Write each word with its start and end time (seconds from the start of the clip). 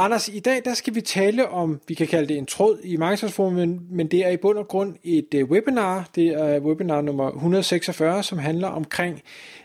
Anders, 0.00 0.28
i 0.28 0.38
dag 0.38 0.64
der 0.64 0.74
skal 0.74 0.94
vi 0.94 1.00
tale 1.00 1.48
om, 1.48 1.80
vi 1.88 1.94
kan 1.94 2.06
kalde 2.06 2.28
det 2.28 2.38
en 2.38 2.46
tråd 2.46 2.78
i 2.84 2.96
markedsføringsformen, 2.96 3.80
men 3.90 4.06
det 4.06 4.26
er 4.26 4.28
i 4.28 4.36
bund 4.36 4.58
og 4.58 4.68
grund 4.68 4.96
et 5.04 5.34
uh, 5.34 5.50
webinar. 5.50 6.10
Det 6.14 6.26
er 6.28 6.56
øh, 6.56 6.64
webinar 6.64 7.00
nummer 7.00 7.30
146, 7.30 8.22
som 8.22 8.38
handler 8.38 8.68
omkring 8.68 9.22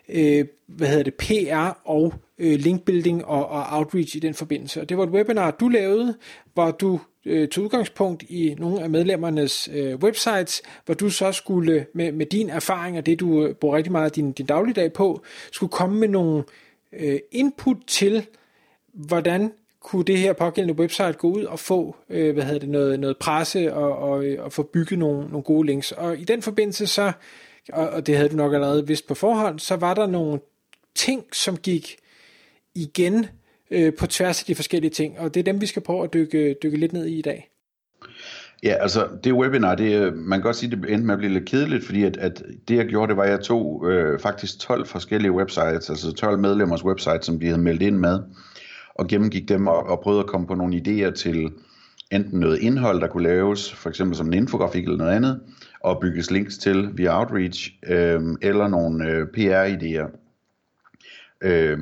øh, 0.10 0.46
hvad 0.68 0.88
hedder 0.88 1.04
det, 1.04 1.14
PR 1.14 1.80
og 1.86 2.14
øh, 2.38 2.60
linkbuilding 2.60 3.26
og, 3.26 3.50
og 3.50 3.78
outreach 3.78 4.16
i 4.16 4.20
den 4.20 4.34
forbindelse. 4.34 4.82
Og 4.82 4.90
det 4.90 4.98
var 4.98 5.04
et 5.04 5.10
webinar, 5.10 5.52
du 5.52 5.68
lavede, 5.68 6.18
hvor 6.54 6.72
du 6.72 7.00
øh, 7.26 7.48
tog 7.48 7.64
udgangspunkt 7.64 8.24
i 8.24 8.56
nogle 8.58 8.84
af 8.84 8.90
medlemmernes 8.90 9.70
øh, 9.74 9.96
websites, 9.96 10.62
hvor 10.86 10.94
du 10.94 11.10
så 11.10 11.32
skulle 11.32 11.86
med, 11.94 12.12
med 12.12 12.26
din 12.26 12.50
erfaring 12.50 12.98
og 12.98 13.06
det, 13.06 13.20
du 13.20 13.46
øh, 13.46 13.56
bruger 13.56 13.78
rigtig 13.78 13.92
meget 13.92 14.06
af 14.06 14.12
din, 14.12 14.32
din 14.32 14.46
dagligdag 14.46 14.94
på, 14.94 15.22
skulle 15.52 15.72
komme 15.72 16.00
med 16.00 16.08
nogle 16.08 16.44
øh, 16.94 17.20
input 17.32 17.78
til, 17.88 18.26
hvordan 18.94 19.52
kunne 19.86 20.04
det 20.04 20.18
her 20.18 20.34
pågældende 20.34 20.80
website 20.80 21.14
gå 21.14 21.28
ud 21.28 21.44
og 21.44 21.60
få 21.60 21.96
øh, 22.10 22.34
hvad 22.34 22.44
hedder 22.44 22.60
det, 22.60 22.70
noget, 22.70 23.00
noget 23.00 23.18
presse 23.18 23.74
og, 23.74 23.98
og, 23.98 24.26
og 24.40 24.54
få 24.54 24.64
bygget 24.64 25.00
nogle, 25.00 25.28
nogle 25.28 25.44
gode 25.44 25.66
links. 25.66 25.92
Og 25.92 26.18
i 26.18 26.24
den 26.24 26.42
forbindelse 26.42 26.88
så, 26.88 27.12
og, 27.74 27.90
og 27.90 28.08
det 28.08 28.18
havde 28.18 28.30
du 28.30 28.36
nok 28.36 28.54
allerede 28.54 28.88
vidst 28.88 29.08
på 29.08 29.16
forhånd, 29.16 29.60
så 29.60 29.76
var 29.76 29.94
der 29.94 30.08
nogle 30.08 30.40
ting, 30.96 31.24
som 31.34 31.58
gik 31.58 31.96
igen 32.76 33.26
øh, 33.72 33.94
på 33.94 34.08
tværs 34.08 34.42
af 34.42 34.46
de 34.46 34.56
forskellige 34.56 34.92
ting, 34.92 35.20
og 35.20 35.34
det 35.34 35.40
er 35.40 35.44
dem, 35.44 35.62
vi 35.62 35.66
skal 35.66 35.82
prøve 35.82 36.04
at 36.04 36.14
dykke, 36.14 36.56
dykke 36.64 36.78
lidt 36.78 36.94
ned 36.94 37.06
i 37.06 37.20
i 37.20 37.22
dag. 37.22 37.50
Ja, 38.64 38.74
altså 38.74 39.08
det 39.24 39.34
webinar, 39.34 39.76
det, 39.76 40.14
man 40.14 40.40
kan 40.40 40.44
godt 40.44 40.56
sige, 40.56 40.72
det 40.72 40.80
endte 40.80 41.06
med 41.06 41.14
at 41.14 41.20
blive 41.20 41.34
lidt 41.34 41.46
kedeligt, 41.46 41.86
fordi 41.86 42.04
at, 42.04 42.18
at 42.18 42.44
det 42.68 42.76
jeg 42.76 42.86
gjorde, 42.86 43.10
det 43.10 43.18
var, 43.18 43.24
at 43.24 43.30
jeg 43.30 43.42
tog 43.42 43.92
øh, 43.92 44.20
faktisk 44.20 44.60
12 44.60 44.86
forskellige 44.88 45.32
websites, 45.32 45.90
altså 45.90 46.14
12 46.14 46.40
medlemmers 46.40 46.84
websites, 46.84 47.26
som 47.26 47.40
de 47.40 47.46
havde 47.46 47.62
meldt 47.62 47.82
ind 47.82 47.96
med, 47.96 48.20
og 48.96 49.08
gennemgik 49.08 49.50
dem 49.50 49.68
og, 49.68 49.84
og 49.84 50.00
prøvede 50.00 50.24
at 50.24 50.28
komme 50.30 50.48
på 50.48 50.56
nogle 50.56 50.76
idéer 50.78 51.12
til 51.12 51.52
enten 52.12 52.40
noget 52.40 52.60
indhold, 52.60 53.02
der 53.02 53.08
kunne 53.08 53.24
laves, 53.24 53.74
for 53.74 53.90
eksempel 53.90 54.18
som 54.18 54.28
en 54.28 54.34
infografik 54.34 54.84
eller 54.84 54.98
noget 54.98 55.12
andet, 55.12 55.42
og 55.80 56.00
bygges 56.02 56.32
links 56.32 56.58
til 56.58 56.90
via 56.98 57.20
Outreach, 57.20 57.74
øh, 57.88 58.22
eller 58.42 58.68
nogle 58.68 59.10
øh, 59.10 59.28
PR-idéer. 59.38 60.18
Øh, 61.44 61.80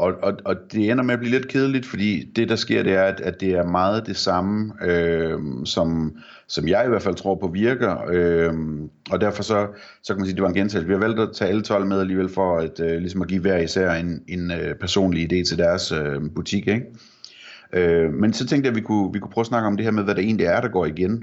og, 0.00 0.14
og, 0.22 0.32
og 0.44 0.56
det 0.72 0.90
ender 0.90 1.04
med 1.04 1.14
at 1.14 1.20
blive 1.20 1.30
lidt 1.30 1.48
kedeligt, 1.48 1.86
fordi 1.86 2.32
det 2.36 2.48
der 2.48 2.56
sker, 2.56 2.82
det 2.82 2.92
er, 2.92 3.02
at, 3.02 3.20
at 3.20 3.40
det 3.40 3.48
er 3.48 3.66
meget 3.66 4.06
det 4.06 4.16
samme, 4.16 4.72
øh, 4.84 5.38
som, 5.64 6.16
som 6.48 6.68
jeg 6.68 6.84
i 6.86 6.88
hvert 6.88 7.02
fald 7.02 7.14
tror 7.14 7.34
på 7.34 7.48
virker. 7.48 7.96
Øh, 8.12 8.52
og 9.10 9.20
derfor 9.20 9.42
så, 9.42 9.66
så 10.02 10.14
kan 10.14 10.20
man 10.20 10.26
sige, 10.26 10.32
at 10.32 10.36
det 10.36 10.42
var 10.42 10.48
en 10.48 10.54
gentagelse. 10.54 10.86
Vi 10.86 10.92
har 10.92 11.00
valgt 11.00 11.20
at 11.20 11.28
tage 11.34 11.48
alle 11.48 11.62
12 11.62 11.86
med 11.86 12.00
alligevel 12.00 12.28
for 12.28 12.58
at, 12.58 12.80
øh, 12.80 12.98
ligesom 12.98 13.22
at 13.22 13.28
give 13.28 13.40
hver 13.40 13.58
især 13.58 13.94
en, 13.94 14.22
en 14.28 14.50
øh, 14.50 14.74
personlig 14.74 15.32
idé 15.32 15.44
til 15.48 15.58
deres 15.58 15.92
øh, 15.92 16.20
butik. 16.34 16.68
Ikke? 16.68 16.84
Øh, 17.72 18.12
men 18.12 18.32
så 18.32 18.46
tænkte 18.46 18.66
jeg, 18.66 18.72
at 18.72 18.76
vi 18.76 18.84
kunne, 18.84 19.12
vi 19.12 19.18
kunne 19.18 19.32
prøve 19.32 19.42
at 19.42 19.46
snakke 19.46 19.66
om 19.66 19.76
det 19.76 19.84
her 19.84 19.92
med, 19.92 20.04
hvad 20.04 20.14
det 20.14 20.24
egentlig 20.24 20.46
er, 20.46 20.60
der 20.60 20.68
går 20.68 20.86
igen, 20.86 21.22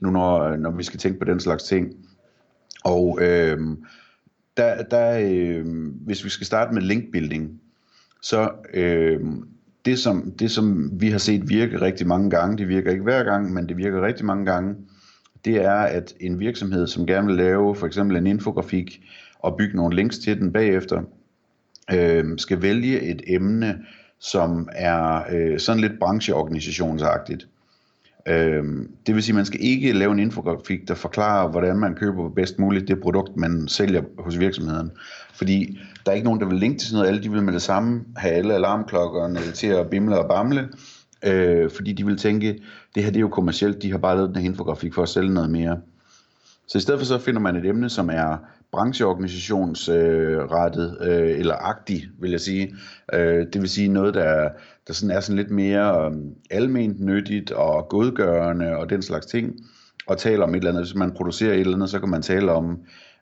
nu 0.00 0.10
når, 0.10 0.56
når 0.56 0.70
vi 0.70 0.82
skal 0.82 1.00
tænke 1.00 1.18
på 1.18 1.24
den 1.24 1.40
slags 1.40 1.64
ting. 1.64 1.92
Og 2.84 3.18
øh, 3.22 3.58
der, 4.56 4.82
der, 4.82 5.18
øh, 5.22 5.64
hvis 6.06 6.24
vi 6.24 6.28
skal 6.28 6.46
starte 6.46 6.74
med 6.74 6.82
linkbuilding, 6.82 7.60
så 8.24 8.50
øh, 8.74 9.20
det, 9.84 9.98
som, 9.98 10.32
det 10.38 10.50
som 10.50 10.90
vi 11.00 11.08
har 11.10 11.18
set 11.18 11.48
virke 11.48 11.80
rigtig 11.80 12.06
mange 12.06 12.30
gange, 12.30 12.58
det 12.58 12.68
virker 12.68 12.90
ikke 12.90 13.02
hver 13.02 13.24
gang, 13.24 13.52
men 13.52 13.68
det 13.68 13.76
virker 13.76 14.02
rigtig 14.02 14.26
mange 14.26 14.46
gange, 14.46 14.74
det 15.44 15.56
er, 15.56 15.74
at 15.74 16.14
en 16.20 16.40
virksomhed, 16.40 16.86
som 16.86 17.06
gerne 17.06 17.26
vil 17.26 17.36
lave 17.36 17.76
for 17.76 17.86
eksempel 17.86 18.16
en 18.16 18.26
infografik 18.26 19.00
og 19.38 19.56
bygge 19.58 19.76
nogle 19.76 19.96
links 19.96 20.18
til 20.18 20.40
den 20.40 20.52
bagefter, 20.52 21.02
øh, 21.94 22.24
skal 22.38 22.62
vælge 22.62 23.00
et 23.00 23.22
emne, 23.26 23.78
som 24.20 24.68
er 24.72 25.22
øh, 25.32 25.58
sådan 25.58 25.80
lidt 25.80 25.98
brancheorganisationsagtigt. 25.98 27.48
Øhm, 28.28 28.90
det 29.06 29.14
vil 29.14 29.22
sige, 29.22 29.32
at 29.32 29.36
man 29.36 29.44
skal 29.44 29.60
ikke 29.62 29.92
lave 29.92 30.12
en 30.12 30.18
infografik, 30.18 30.88
der 30.88 30.94
forklarer, 30.94 31.50
hvordan 31.50 31.76
man 31.76 31.94
køber 31.94 32.28
bedst 32.28 32.58
muligt 32.58 32.88
det 32.88 33.00
produkt, 33.00 33.36
man 33.36 33.68
sælger 33.68 34.02
hos 34.18 34.38
virksomheden. 34.38 34.90
Fordi 35.34 35.78
der 36.06 36.12
er 36.12 36.16
ikke 36.16 36.24
nogen, 36.24 36.40
der 36.40 36.46
vil 36.46 36.58
linke 36.58 36.78
til 36.78 36.88
sådan 36.88 36.96
noget. 36.96 37.08
Alle 37.08 37.22
de 37.22 37.30
vil 37.30 37.42
med 37.42 37.52
det 37.52 37.62
samme 37.62 38.04
have 38.16 38.34
alle 38.34 38.54
alarmklokkerne 38.54 39.40
til 39.54 39.66
at 39.66 39.90
bimle 39.90 40.18
og 40.18 40.28
bamle. 40.28 40.68
Øh, 41.24 41.70
fordi 41.70 41.92
de 41.92 42.06
vil 42.06 42.16
tænke, 42.16 42.58
det 42.94 43.02
her 43.02 43.10
det 43.10 43.16
er 43.16 43.20
jo 43.20 43.28
kommercielt, 43.28 43.82
de 43.82 43.90
har 43.90 43.98
bare 43.98 44.16
lavet 44.16 44.28
den 44.28 44.42
her 44.42 44.50
infografik 44.50 44.94
for 44.94 45.02
at 45.02 45.08
sælge 45.08 45.34
noget 45.34 45.50
mere. 45.50 45.80
Så 46.68 46.78
i 46.78 46.80
stedet 46.80 47.00
for 47.00 47.06
så 47.06 47.18
finder 47.18 47.40
man 47.40 47.56
et 47.56 47.66
emne, 47.66 47.90
som 47.90 48.10
er 48.12 48.36
brancheorganisationsrettet, 48.74 50.96
øh, 51.00 51.18
øh, 51.18 51.38
eller 51.38 51.54
agtig, 51.54 52.08
vil 52.20 52.30
jeg 52.30 52.40
sige. 52.40 52.74
Øh, 53.12 53.46
det 53.52 53.60
vil 53.60 53.68
sige 53.68 53.88
noget, 53.88 54.14
der, 54.14 54.48
der 54.86 54.92
sådan 54.92 55.16
er 55.16 55.20
sådan 55.20 55.36
lidt 55.36 55.50
mere 55.50 56.10
øh, 56.10 56.16
alment 56.50 57.00
nyttigt 57.00 57.50
og 57.50 57.88
godgørende 57.88 58.76
og 58.76 58.90
den 58.90 59.02
slags 59.02 59.26
ting, 59.26 59.54
og 60.06 60.18
taler 60.18 60.44
om 60.44 60.50
et 60.50 60.56
eller 60.56 60.70
andet. 60.70 60.84
Hvis 60.84 60.94
man 60.94 61.12
producerer 61.12 61.52
et 61.52 61.60
eller 61.60 61.74
andet, 61.74 61.90
så 61.90 61.98
kan 61.98 62.08
man 62.08 62.22
tale 62.22 62.52
om 62.52 62.78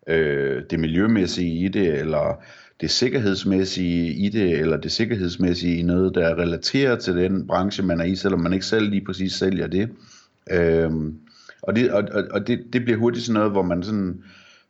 øh, 0.06 0.62
det 0.70 0.80
miljømæssige 0.80 1.64
i 1.64 1.68
det, 1.68 2.00
eller 2.00 2.42
det 2.80 2.90
sikkerhedsmæssige 2.90 4.12
i 4.12 4.28
det, 4.28 4.58
eller 4.58 4.76
det 4.76 4.92
sikkerhedsmæssige 4.92 5.76
i 5.76 5.82
noget, 5.82 6.14
der 6.14 6.28
er 6.28 6.38
relateret 6.38 7.00
til 7.00 7.16
den 7.16 7.46
branche, 7.46 7.84
man 7.84 8.00
er 8.00 8.04
i, 8.04 8.16
selvom 8.16 8.40
man 8.40 8.52
ikke 8.52 8.66
selv 8.66 8.90
lige 8.90 9.04
præcis 9.04 9.32
sælger 9.32 9.66
det. 9.66 9.88
Øh, 10.50 10.90
og 11.62 11.76
det, 11.76 11.92
og, 11.92 12.04
og 12.30 12.46
det, 12.46 12.60
det 12.72 12.84
bliver 12.84 12.98
hurtigt 12.98 13.24
sådan 13.24 13.34
noget, 13.34 13.50
hvor 13.50 13.62
man 13.62 13.82
sådan 13.82 14.22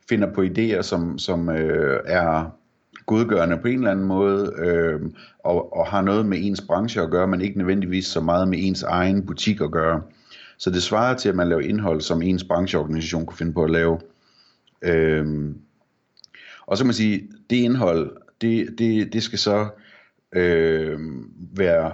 finder 0.09 0.33
på 0.33 0.41
idéer, 0.43 0.81
som, 0.81 1.17
som 1.17 1.49
øh, 1.49 1.99
er 2.05 2.45
godgørende 3.05 3.57
på 3.57 3.67
en 3.67 3.77
eller 3.77 3.91
anden 3.91 4.05
måde, 4.05 4.53
øh, 4.57 5.01
og, 5.39 5.77
og 5.77 5.87
har 5.87 6.01
noget 6.01 6.25
med 6.25 6.37
ens 6.41 6.61
branche 6.61 7.01
at 7.01 7.11
gøre, 7.11 7.27
men 7.27 7.41
ikke 7.41 7.57
nødvendigvis 7.57 8.05
så 8.05 8.21
meget 8.21 8.47
med 8.47 8.57
ens 8.61 8.83
egen 8.83 9.25
butik 9.25 9.61
at 9.61 9.71
gøre. 9.71 10.01
Så 10.57 10.69
det 10.69 10.83
svarer 10.83 11.17
til, 11.17 11.29
at 11.29 11.35
man 11.35 11.49
laver 11.49 11.61
indhold, 11.61 12.01
som 12.01 12.21
ens 12.21 12.43
brancheorganisation 12.43 13.25
kunne 13.25 13.37
finde 13.37 13.53
på 13.53 13.63
at 13.63 13.71
lave. 13.71 13.99
Øh, 14.81 15.25
og 16.67 16.77
så 16.77 16.83
kan 16.83 16.87
man 16.87 16.93
sige, 16.93 17.29
det 17.49 17.55
indhold, 17.55 18.11
det, 18.41 18.75
det, 18.77 19.13
det 19.13 19.23
skal 19.23 19.39
så 19.39 19.67
øh, 20.35 20.99
være 21.57 21.91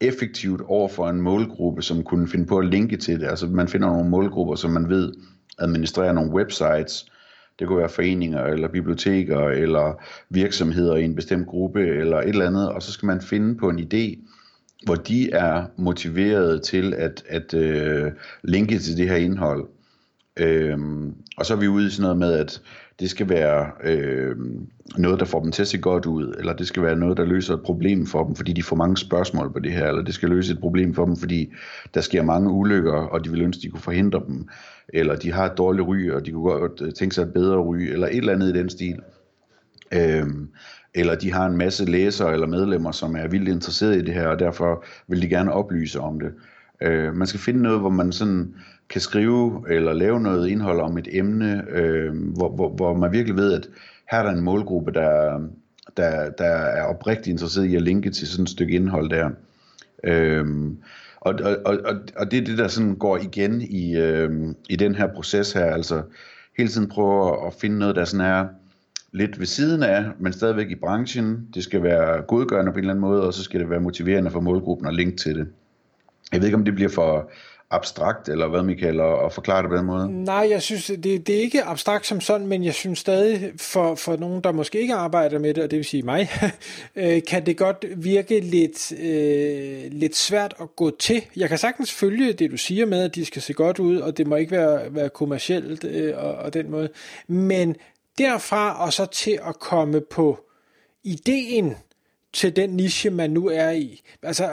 effektivt 0.00 0.60
over 0.60 0.88
for 0.88 1.08
en 1.08 1.20
målgruppe, 1.20 1.82
som 1.82 2.02
kunne 2.02 2.28
finde 2.28 2.46
på 2.46 2.58
at 2.58 2.66
linke 2.66 2.96
til 2.96 3.20
det. 3.20 3.26
Altså 3.26 3.46
man 3.46 3.68
finder 3.68 3.88
nogle 3.88 4.10
målgrupper, 4.10 4.54
som 4.54 4.70
man 4.70 4.88
ved 4.88 5.12
administrerer 5.58 6.12
nogle 6.12 6.32
websites. 6.32 7.12
Det 7.60 7.68
kunne 7.68 7.78
være 7.78 7.88
foreninger, 7.88 8.44
eller 8.44 8.68
biblioteker, 8.68 9.48
eller 9.48 10.02
virksomheder 10.30 10.96
i 10.96 11.04
en 11.04 11.14
bestemt 11.14 11.46
gruppe, 11.46 11.86
eller 11.86 12.16
et 12.16 12.28
eller 12.28 12.46
andet. 12.46 12.68
Og 12.68 12.82
så 12.82 12.92
skal 12.92 13.06
man 13.06 13.20
finde 13.20 13.56
på 13.56 13.68
en 13.68 13.78
idé, 13.78 14.26
hvor 14.84 14.94
de 14.94 15.30
er 15.32 15.64
motiveret 15.76 16.62
til 16.62 16.94
at, 16.94 17.22
at 17.28 17.54
øh, 17.54 18.12
linke 18.42 18.78
til 18.78 18.96
det 18.96 19.08
her 19.08 19.16
indhold. 19.16 19.68
Øhm, 20.36 21.14
og 21.36 21.46
så 21.46 21.54
er 21.54 21.58
vi 21.58 21.68
ude 21.68 21.86
i 21.86 21.90
sådan 21.90 22.02
noget 22.02 22.18
med, 22.18 22.32
at 22.32 22.62
det 23.00 23.10
skal 23.10 23.28
være 23.28 23.70
øh, 23.84 24.36
noget, 24.96 25.20
der 25.20 25.26
får 25.26 25.40
dem 25.42 25.52
til 25.52 25.62
at 25.62 25.68
se 25.68 25.78
godt 25.78 26.06
ud, 26.06 26.34
eller 26.38 26.52
det 26.52 26.66
skal 26.66 26.82
være 26.82 26.96
noget, 26.96 27.16
der 27.16 27.24
løser 27.24 27.54
et 27.54 27.62
problem 27.62 28.06
for 28.06 28.24
dem, 28.24 28.34
fordi 28.34 28.52
de 28.52 28.62
får 28.62 28.76
mange 28.76 28.96
spørgsmål 28.96 29.52
på 29.52 29.58
det 29.58 29.72
her, 29.72 29.86
eller 29.86 30.02
det 30.02 30.14
skal 30.14 30.28
løse 30.28 30.52
et 30.52 30.60
problem 30.60 30.94
for 30.94 31.04
dem, 31.04 31.16
fordi 31.16 31.52
der 31.94 32.00
sker 32.00 32.22
mange 32.22 32.50
ulykker, 32.50 32.92
og 32.92 33.24
de 33.24 33.30
vil 33.30 33.42
ønske, 33.42 33.62
de 33.62 33.68
kunne 33.68 33.80
forhindre 33.80 34.22
dem, 34.26 34.48
eller 34.88 35.16
de 35.16 35.32
har 35.32 35.44
et 35.44 35.58
dårligt 35.58 35.88
ry, 35.88 36.10
og 36.10 36.26
de 36.26 36.30
kunne 36.30 36.44
godt 36.44 36.82
øh, 36.82 36.92
tænke 36.92 37.14
sig 37.14 37.22
et 37.22 37.32
bedre 37.32 37.56
ry, 37.56 37.76
eller 37.76 38.06
et 38.06 38.16
eller 38.16 38.32
andet 38.32 38.48
i 38.48 38.58
den 38.58 38.70
stil. 38.70 38.98
Øh, 39.92 40.26
eller 40.94 41.14
de 41.14 41.32
har 41.32 41.46
en 41.46 41.56
masse 41.56 41.84
læsere 41.84 42.32
eller 42.32 42.46
medlemmer, 42.46 42.92
som 42.92 43.16
er 43.16 43.28
vildt 43.28 43.48
interesseret 43.48 43.96
i 43.96 44.04
det 44.04 44.14
her, 44.14 44.26
og 44.26 44.38
derfor 44.38 44.84
vil 45.08 45.22
de 45.22 45.28
gerne 45.28 45.52
oplyse 45.52 46.00
om 46.00 46.20
det. 46.20 46.32
Øh, 46.82 47.14
man 47.14 47.26
skal 47.26 47.40
finde 47.40 47.62
noget, 47.62 47.80
hvor 47.80 47.90
man 47.90 48.12
sådan 48.12 48.54
kan 48.90 49.00
skrive 49.00 49.64
eller 49.68 49.92
lave 49.92 50.20
noget 50.20 50.48
indhold 50.48 50.80
om 50.80 50.98
et 50.98 51.08
emne, 51.12 51.64
øh, 51.70 52.14
hvor, 52.36 52.48
hvor, 52.48 52.68
hvor 52.68 52.96
man 52.96 53.12
virkelig 53.12 53.36
ved, 53.36 53.52
at 53.52 53.68
her 54.10 54.18
er 54.18 54.22
der 54.22 54.30
en 54.30 54.44
målgruppe, 54.44 54.92
der, 54.92 55.40
der, 55.96 56.30
der 56.30 56.44
er 56.44 56.82
oprigtigt 56.82 57.26
interesseret 57.26 57.66
i 57.66 57.76
at 57.76 57.82
linke 57.82 58.10
til 58.10 58.28
sådan 58.28 58.42
et 58.42 58.50
stykke 58.50 58.74
indhold 58.74 59.10
der. 59.10 59.30
Øh, 60.04 60.46
og, 61.20 61.34
og, 61.44 61.56
og, 61.64 61.94
og 62.16 62.30
det 62.30 62.38
er 62.38 62.44
det, 62.44 62.58
der 62.58 62.68
sådan 62.68 62.96
går 62.96 63.16
igen 63.16 63.62
i, 63.62 63.96
øh, 63.96 64.54
i 64.68 64.76
den 64.76 64.94
her 64.94 65.06
proces 65.06 65.52
her, 65.52 65.64
altså 65.64 66.02
hele 66.56 66.68
tiden 66.68 66.88
prøve 66.88 67.46
at 67.46 67.54
finde 67.60 67.78
noget, 67.78 67.96
der 67.96 68.04
sådan 68.04 68.26
er 68.26 68.46
lidt 69.12 69.38
ved 69.38 69.46
siden 69.46 69.82
af, 69.82 70.04
men 70.18 70.32
stadigvæk 70.32 70.70
i 70.70 70.74
branchen. 70.74 71.48
Det 71.54 71.64
skal 71.64 71.82
være 71.82 72.22
godgørende 72.22 72.72
på 72.72 72.78
en 72.78 72.84
eller 72.84 72.92
anden 72.92 73.00
måde, 73.00 73.26
og 73.26 73.34
så 73.34 73.42
skal 73.42 73.60
det 73.60 73.70
være 73.70 73.80
motiverende 73.80 74.30
for 74.30 74.40
målgruppen 74.40 74.88
at 74.88 74.94
linke 74.94 75.16
til 75.16 75.34
det. 75.34 75.48
Jeg 76.32 76.40
ved 76.40 76.46
ikke, 76.46 76.58
om 76.58 76.64
det 76.64 76.74
bliver 76.74 76.90
for 76.90 77.30
abstrakt, 77.70 78.28
eller 78.28 78.48
hvad 78.48 78.62
Michael, 78.62 79.00
at, 79.00 79.24
at 79.24 79.32
forklare 79.32 79.62
det 79.62 79.70
på 79.70 79.76
den 79.76 79.84
måde? 79.84 80.24
Nej, 80.24 80.46
jeg 80.50 80.62
synes, 80.62 80.86
det, 80.86 81.26
det 81.26 81.30
er 81.30 81.40
ikke 81.40 81.64
abstrakt 81.64 82.06
som 82.06 82.20
sådan, 82.20 82.46
men 82.46 82.64
jeg 82.64 82.74
synes 82.74 82.98
stadig, 82.98 83.52
for, 83.56 83.94
for 83.94 84.16
nogen, 84.16 84.40
der 84.44 84.52
måske 84.52 84.80
ikke 84.80 84.94
arbejder 84.94 85.38
med 85.38 85.54
det, 85.54 85.64
og 85.64 85.70
det 85.70 85.76
vil 85.76 85.84
sige 85.84 86.02
mig, 86.02 86.28
øh, 86.96 87.22
kan 87.28 87.46
det 87.46 87.56
godt 87.56 87.84
virke 87.96 88.40
lidt, 88.40 88.92
øh, 88.92 89.92
lidt 89.92 90.16
svært 90.16 90.54
at 90.60 90.76
gå 90.76 90.90
til. 90.90 91.22
Jeg 91.36 91.48
kan 91.48 91.58
sagtens 91.58 91.92
følge 91.92 92.32
det, 92.32 92.50
du 92.50 92.56
siger 92.56 92.86
med, 92.86 93.02
at 93.02 93.14
de 93.14 93.24
skal 93.24 93.42
se 93.42 93.52
godt 93.52 93.78
ud, 93.78 93.96
og 93.96 94.16
det 94.16 94.26
må 94.26 94.36
ikke 94.36 94.52
være, 94.52 94.94
være 94.94 95.08
kommercielt 95.08 95.84
øh, 95.84 96.14
og, 96.16 96.34
og 96.34 96.54
den 96.54 96.70
måde. 96.70 96.88
Men 97.26 97.76
derfra 98.18 98.84
og 98.84 98.92
så 98.92 99.06
til 99.06 99.38
at 99.48 99.58
komme 99.58 100.00
på 100.00 100.38
ideen 101.04 101.76
til 102.32 102.56
den 102.56 102.70
niche, 102.70 103.10
man 103.10 103.30
nu 103.30 103.46
er 103.46 103.70
i? 103.70 104.02
Altså, 104.22 104.48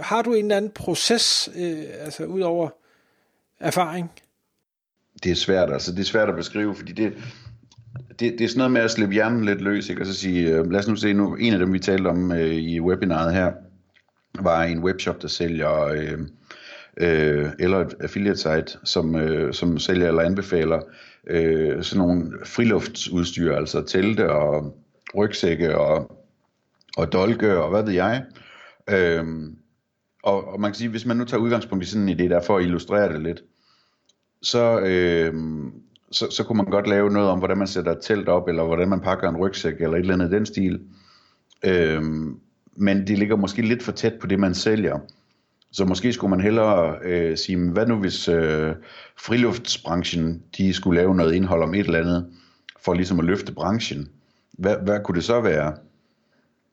har 0.00 0.22
du 0.22 0.34
en 0.34 0.44
eller 0.44 0.56
anden 0.56 0.70
proces, 0.70 1.50
øh, 1.56 1.84
altså 2.00 2.24
ud 2.24 2.40
over 2.40 2.68
erfaring? 3.60 4.10
Det 5.22 5.32
er 5.32 5.36
svært, 5.36 5.72
altså 5.72 5.92
det 5.92 6.00
er 6.00 6.04
svært 6.04 6.28
at 6.28 6.36
beskrive, 6.36 6.74
fordi 6.74 6.92
det, 6.92 7.12
det, 8.18 8.32
det 8.38 8.40
er 8.40 8.48
sådan 8.48 8.58
noget 8.58 8.72
med 8.72 8.80
at 8.80 8.90
slippe 8.90 9.14
hjernen 9.14 9.44
lidt 9.44 9.60
løs, 9.60 9.88
ikke? 9.88 10.02
og 10.02 10.06
så 10.06 10.14
sige, 10.14 10.50
øh, 10.50 10.70
lad 10.70 10.80
os 10.80 10.88
nu 10.88 10.96
se 10.96 11.12
nu, 11.12 11.34
en 11.34 11.52
af 11.52 11.58
dem 11.58 11.72
vi 11.72 11.78
talte 11.78 12.08
om 12.08 12.32
øh, 12.32 12.54
i 12.54 12.80
webinaret 12.80 13.34
her, 13.34 13.52
var 14.40 14.62
en 14.62 14.78
webshop, 14.78 15.22
der 15.22 15.28
sælger, 15.28 15.84
øh, 15.84 16.18
øh, 16.96 17.50
eller 17.58 17.78
et 17.78 17.94
affiliate 18.00 18.38
site, 18.38 18.78
som, 18.84 19.16
øh, 19.16 19.54
som 19.54 19.78
sælger 19.78 20.08
eller 20.08 20.22
anbefaler 20.22 20.80
øh, 21.26 21.82
sådan 21.82 22.06
nogle 22.06 22.32
friluftsudstyr, 22.44 23.54
altså 23.54 23.82
telte 23.82 24.30
og 24.30 24.76
rygsække 25.14 25.78
og 25.78 26.17
og 26.98 27.12
dolke 27.12 27.58
og 27.58 27.70
hvad 27.70 27.82
ved 27.82 27.92
jeg. 27.92 28.24
Øhm, 28.90 29.56
og, 30.22 30.48
og 30.48 30.60
man 30.60 30.70
kan 30.70 30.74
sige, 30.74 30.90
hvis 30.90 31.06
man 31.06 31.16
nu 31.16 31.24
tager 31.24 31.40
udgangspunkt 31.40 31.84
i 31.84 31.88
sådan 31.88 32.08
en 32.08 32.20
idé 32.20 32.22
der, 32.22 32.40
for 32.42 32.56
at 32.56 32.64
illustrere 32.64 33.12
det 33.12 33.22
lidt, 33.22 33.42
så, 34.42 34.80
øhm, 34.80 35.72
så, 36.12 36.30
så 36.30 36.44
kunne 36.44 36.56
man 36.56 36.66
godt 36.66 36.88
lave 36.88 37.10
noget 37.10 37.28
om, 37.28 37.38
hvordan 37.38 37.58
man 37.58 37.66
sætter 37.66 37.92
et 37.92 37.98
telt 38.02 38.28
op, 38.28 38.48
eller 38.48 38.64
hvordan 38.64 38.88
man 38.88 39.00
pakker 39.00 39.28
en 39.28 39.36
rygsæk, 39.36 39.74
eller 39.80 39.96
et 39.96 40.00
eller 40.00 40.14
andet 40.14 40.32
i 40.32 40.34
den 40.34 40.46
stil. 40.46 40.80
Øhm, 41.64 42.40
men 42.76 43.06
det 43.06 43.18
ligger 43.18 43.36
måske 43.36 43.62
lidt 43.62 43.82
for 43.82 43.92
tæt 43.92 44.14
på 44.20 44.26
det, 44.26 44.40
man 44.40 44.54
sælger. 44.54 44.98
Så 45.72 45.84
måske 45.84 46.12
skulle 46.12 46.30
man 46.30 46.40
hellere 46.40 46.98
øh, 47.02 47.36
sige, 47.36 47.58
hvad 47.58 47.86
nu 47.86 47.96
hvis 47.96 48.28
øh, 48.28 48.74
friluftsbranchen, 49.16 50.42
de 50.56 50.72
skulle 50.72 51.00
lave 51.00 51.14
noget 51.14 51.34
indhold 51.34 51.62
om 51.62 51.74
et 51.74 51.86
eller 51.86 51.98
andet, 51.98 52.30
for 52.84 52.94
ligesom 52.94 53.18
at 53.18 53.24
løfte 53.24 53.52
branchen. 53.52 54.08
Hvad, 54.52 54.76
hvad 54.84 55.00
kunne 55.04 55.16
det 55.16 55.24
så 55.24 55.40
være? 55.40 55.74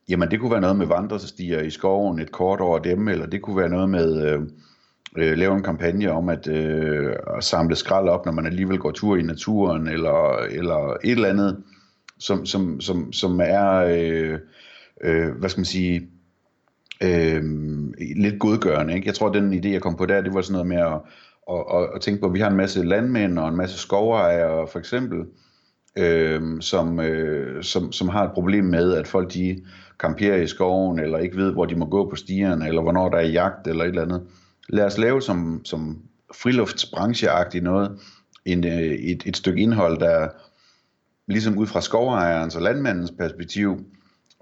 Jamen 0.08 0.30
det 0.30 0.40
kunne 0.40 0.50
være 0.50 0.60
noget 0.60 0.76
med 0.76 0.86
vandrestiger 0.86 1.60
i 1.60 1.70
skoven, 1.70 2.18
et 2.18 2.32
kort 2.32 2.60
over 2.60 2.78
dem, 2.78 3.08
eller 3.08 3.26
det 3.26 3.42
kunne 3.42 3.56
være 3.56 3.68
noget 3.68 3.90
med 3.90 4.26
øh, 4.26 4.40
øh, 5.16 5.38
lave 5.38 5.54
en 5.54 5.62
kampagne 5.62 6.12
om 6.12 6.28
at, 6.28 6.48
øh, 6.48 7.12
at 7.36 7.44
samle 7.44 7.76
skrald 7.76 8.08
op, 8.08 8.26
når 8.26 8.32
man 8.32 8.46
alligevel 8.46 8.78
går 8.78 8.90
tur 8.90 9.16
i 9.16 9.22
naturen, 9.22 9.88
eller, 9.88 10.36
eller 10.50 10.96
et 11.04 11.12
eller 11.12 11.28
andet, 11.28 11.62
som, 12.18 12.46
som, 12.46 12.80
som, 12.80 13.12
som 13.12 13.40
er, 13.44 13.72
øh, 13.72 14.38
øh, 15.04 15.28
hvad 15.38 15.48
skal 15.48 15.60
man 15.60 15.64
sige, 15.64 16.08
øh, 17.02 17.42
lidt 18.16 18.38
godgørende. 18.38 18.94
Ikke? 18.94 19.06
Jeg 19.06 19.14
tror, 19.14 19.28
at 19.28 19.34
den 19.34 19.54
idé, 19.54 19.68
jeg 19.68 19.82
kom 19.82 19.96
på 19.96 20.06
der, 20.06 20.20
det 20.20 20.34
var 20.34 20.42
sådan 20.42 20.52
noget 20.52 20.66
med 20.66 20.76
at, 20.76 21.00
at, 21.50 21.64
at, 21.74 21.88
at 21.94 22.00
tænke 22.00 22.20
på, 22.20 22.26
at 22.26 22.34
vi 22.34 22.40
har 22.40 22.50
en 22.50 22.56
masse 22.56 22.84
landmænd 22.84 23.38
og 23.38 23.48
en 23.48 23.56
masse 23.56 23.78
skovejere 23.78 24.68
for 24.68 24.78
eksempel, 24.78 25.18
øh, 25.96 26.60
som, 26.60 27.00
øh, 27.00 27.64
som, 27.64 27.92
som 27.92 28.08
har 28.08 28.24
et 28.24 28.32
problem 28.32 28.64
med, 28.64 28.94
at 28.94 29.08
folk 29.08 29.34
de 29.34 29.62
kamperer 30.00 30.36
i 30.36 30.46
skoven, 30.46 30.98
eller 30.98 31.18
ikke 31.18 31.36
ved, 31.36 31.52
hvor 31.52 31.64
de 31.64 31.76
må 31.76 31.86
gå 31.86 32.10
på 32.10 32.16
stierne, 32.16 32.68
eller 32.68 32.82
hvornår 32.82 33.08
der 33.08 33.18
er 33.18 33.28
jagt, 33.28 33.66
eller 33.66 33.84
et 33.84 33.88
eller 33.88 34.02
andet. 34.02 34.22
Lad 34.68 34.84
os 34.84 34.98
lave 34.98 35.22
som, 35.22 35.60
som 35.64 35.98
friluftsbrancheagtigt 36.34 37.64
noget, 37.64 37.98
en, 38.44 38.66
øh, 38.66 38.72
et, 38.80 39.22
et 39.26 39.36
stykke 39.36 39.62
indhold, 39.62 40.00
der 40.00 40.28
ligesom 41.26 41.58
ud 41.58 41.66
fra 41.66 41.80
skovejerens 41.80 42.56
og 42.56 42.62
landmandens 42.62 43.12
perspektiv, 43.18 43.78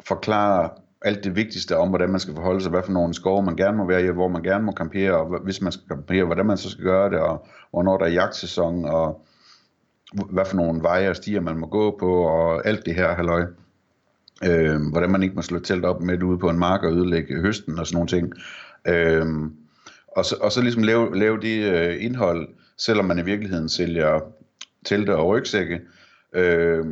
forklarer 0.07 0.69
alt 1.05 1.25
det 1.25 1.37
vigtigste 1.37 1.77
om, 1.77 1.89
hvordan 1.89 2.11
man 2.11 2.21
skal 2.21 2.35
forholde 2.35 2.61
sig, 2.61 2.71
hvad 2.71 2.83
for 2.85 2.93
nogle 2.93 3.15
skove 3.15 3.43
man 3.43 3.57
gerne 3.57 3.77
må 3.77 3.87
være 3.87 4.05
i, 4.05 4.11
hvor 4.11 4.29
man 4.29 4.43
gerne 4.43 4.65
må 4.65 4.73
campere, 4.73 5.13
og 5.13 5.41
hvis 5.45 5.61
man 5.61 5.73
skal 5.73 5.89
campere, 5.89 6.25
hvordan 6.25 6.47
man 6.47 6.57
så 6.57 6.71
skal 6.71 6.85
gøre 6.85 7.11
det, 7.11 7.19
og 7.19 7.47
hvornår 7.71 7.99
der 7.99 8.05
er 8.05 8.11
jagtsæson, 8.11 8.85
og 8.85 9.27
hvad 10.31 10.45
for 10.45 10.57
nogle 10.57 10.83
veje 10.83 11.11
og 11.11 11.17
stier 11.17 11.41
man 11.41 11.59
må 11.59 11.67
gå 11.67 11.97
på, 12.01 12.15
og 12.15 12.67
alt 12.67 12.87
det 12.87 12.95
her 12.95 13.15
halløj 13.15 13.47
øh, 14.43 14.81
hvordan 14.91 15.11
man 15.11 15.23
ikke 15.23 15.35
må 15.35 15.43
slå 15.43 15.59
telt 15.59 15.85
op 15.85 16.01
midt 16.01 16.23
ude 16.23 16.39
på 16.39 16.49
en 16.49 16.59
mark 16.59 16.83
og 16.83 16.93
ødelægge 16.93 17.41
høsten 17.41 17.79
og 17.79 17.87
sådan 17.87 17.97
nogle 17.97 18.09
ting. 18.09 18.33
Øh, 18.89 19.27
og, 20.09 20.25
så, 20.25 20.37
og 20.41 20.53
så 20.53 20.63
ligesom 20.63 20.83
lave, 20.83 21.19
lave 21.19 21.41
det 21.41 21.73
øh, 21.73 22.05
indhold, 22.05 22.49
selvom 22.79 23.05
man 23.05 23.19
i 23.19 23.25
virkeligheden 23.25 23.69
sælger 23.69 24.21
telte 24.85 25.17
og 25.17 25.27
rygsække, 25.27 25.81
øh, 26.33 26.85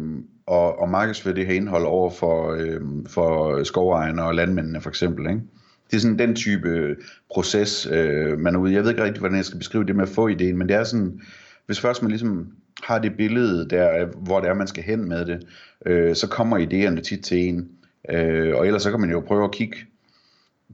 og, 0.47 0.79
og 0.79 0.89
markedsføre 0.89 1.35
det 1.35 1.47
her 1.47 1.55
indhold 1.55 1.85
over 1.85 2.11
for, 2.11 2.53
øh, 2.53 2.81
for 3.07 3.63
skovejerne 3.65 4.25
og 4.25 4.35
landmændene 4.35 4.81
for 4.81 4.89
eksempel. 4.89 5.27
Ikke? 5.27 5.43
Det 5.91 5.97
er 5.97 6.01
sådan 6.01 6.19
den 6.19 6.35
type 6.35 6.69
øh, 6.69 6.97
proces, 7.31 7.89
øh, 7.93 8.39
man 8.39 8.55
er 8.55 8.59
ude. 8.59 8.73
Jeg 8.73 8.83
ved 8.83 8.91
ikke 8.91 9.05
rigtig, 9.05 9.21
hvordan 9.21 9.37
jeg 9.37 9.45
skal 9.45 9.59
beskrive 9.59 9.85
det 9.85 9.97
med 9.97 10.03
at 10.03 10.09
få 10.09 10.29
ideen, 10.29 10.59
men 10.59 10.69
det 10.69 10.77
er 10.77 10.85
sådan, 10.85 11.21
hvis 11.67 11.81
først 11.81 12.03
man 12.03 12.11
ligesom 12.11 12.47
har 12.83 12.99
det 12.99 13.17
billede 13.17 13.69
der, 13.69 14.07
hvor 14.07 14.41
det 14.41 14.49
er, 14.49 14.55
man 14.55 14.67
skal 14.67 14.85
hen 14.85 15.09
med 15.09 15.27
det, 15.27 15.47
øh, 15.87 16.15
så 16.15 16.29
kommer 16.29 16.59
idéerne 16.59 17.01
tit 17.01 17.25
til 17.25 17.39
en. 17.49 17.69
Øh, 18.11 18.57
og 18.57 18.67
ellers 18.67 18.83
så 18.83 18.91
kan 18.91 19.01
man 19.01 19.11
jo 19.11 19.21
prøve 19.21 19.45
at 19.45 19.53
kigge, 19.53 19.77